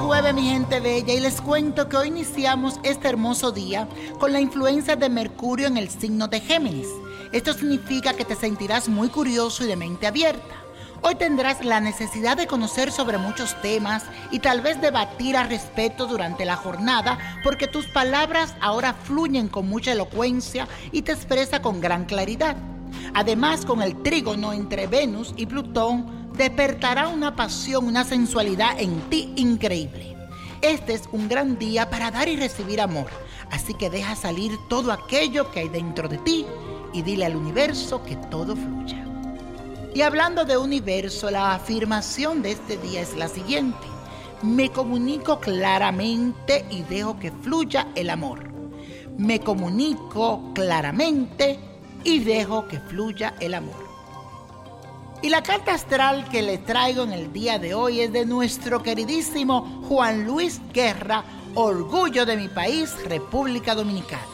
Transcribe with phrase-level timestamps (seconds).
[0.00, 3.86] Hola mi gente bella y les cuento que hoy iniciamos este hermoso día
[4.18, 6.88] con la influencia de Mercurio en el signo de Géminis.
[7.32, 10.54] Esto significa que te sentirás muy curioso y de mente abierta.
[11.02, 16.06] Hoy tendrás la necesidad de conocer sobre muchos temas y tal vez debatir al respecto
[16.06, 21.80] durante la jornada porque tus palabras ahora fluyen con mucha elocuencia y te expresa con
[21.80, 22.56] gran claridad.
[23.14, 29.32] Además, con el trígono entre Venus y Plutón, despertará una pasión, una sensualidad en ti
[29.36, 30.16] increíble.
[30.60, 33.08] Este es un gran día para dar y recibir amor,
[33.50, 36.46] así que deja salir todo aquello que hay dentro de ti
[36.92, 39.04] y dile al universo que todo fluya.
[39.94, 43.86] Y hablando de universo, la afirmación de este día es la siguiente.
[44.42, 48.50] Me comunico claramente y dejo que fluya el amor.
[49.18, 51.58] Me comunico claramente
[52.04, 53.91] y dejo que fluya el amor.
[55.22, 58.82] Y la carta astral que les traigo en el día de hoy es de nuestro
[58.82, 61.22] queridísimo Juan Luis Guerra,
[61.54, 64.26] orgullo de mi país, República Dominicana,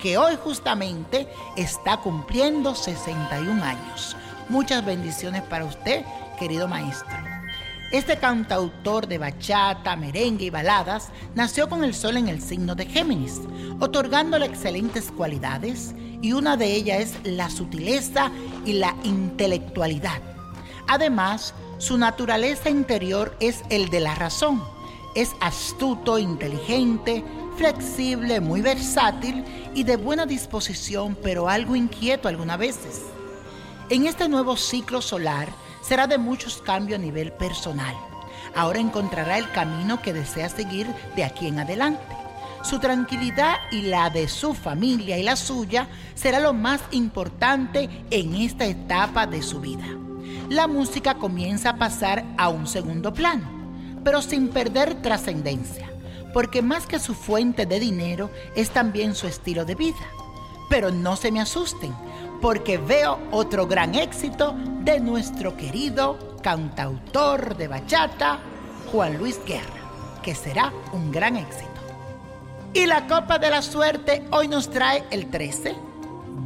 [0.00, 4.16] que hoy justamente está cumpliendo 61 años.
[4.48, 6.06] Muchas bendiciones para usted,
[6.38, 7.39] querido maestro.
[7.90, 12.86] Este cantautor de bachata, merengue y baladas nació con el sol en el signo de
[12.86, 13.40] Géminis,
[13.80, 18.30] otorgándole excelentes cualidades y una de ellas es la sutileza
[18.64, 20.22] y la intelectualidad.
[20.86, 24.62] Además, su naturaleza interior es el de la razón.
[25.16, 27.24] Es astuto, inteligente,
[27.56, 29.44] flexible, muy versátil
[29.74, 33.02] y de buena disposición, pero algo inquieto algunas veces.
[33.88, 35.48] En este nuevo ciclo solar
[35.90, 37.96] será de muchos cambios a nivel personal.
[38.54, 42.14] Ahora encontrará el camino que desea seguir de aquí en adelante.
[42.62, 48.36] Su tranquilidad y la de su familia y la suya será lo más importante en
[48.36, 49.84] esta etapa de su vida
[50.50, 53.48] la música comienza a pasar a un segundo plano,
[54.02, 55.88] pero sin perder trascendencia,
[56.34, 60.04] porque más que su fuente de dinero es también su estilo de vida.
[60.68, 61.94] Pero no se me asusten,
[62.40, 68.38] porque veo otro gran éxito de nuestro querido cantautor de bachata,
[68.90, 71.68] Juan Luis Guerra, que será un gran éxito.
[72.72, 75.74] Y la copa de la suerte hoy nos trae el 13,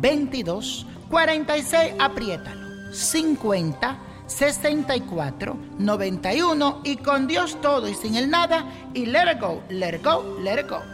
[0.00, 2.92] 22, 46, apriétalo.
[2.92, 9.62] 50 64 91 y con Dios todo y sin el nada y let it go,
[9.68, 10.93] let it go, let it go.